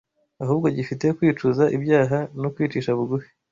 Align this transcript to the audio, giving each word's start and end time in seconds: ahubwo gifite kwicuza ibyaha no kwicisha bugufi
ahubwo 0.43 0.67
gifite 0.77 1.05
kwicuza 1.17 1.63
ibyaha 1.75 2.17
no 2.41 2.49
kwicisha 2.53 2.91
bugufi 2.97 3.29